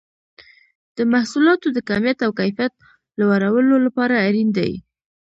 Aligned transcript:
د 0.97 0.99
محصولاتو 1.13 1.67
د 1.73 1.77
کمیت 1.89 2.19
او 2.25 2.31
کیفیت 2.39 2.73
لوړولو 3.19 3.75
لپاره 3.85 4.15
اړین 4.27 4.49
دي. 4.57 4.71